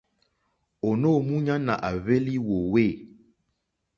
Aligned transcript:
Ònô 0.87 1.09
múɲánà 1.27 1.73
à 1.87 1.89
hwélì 2.03 2.35
wòòwê. 2.47 2.85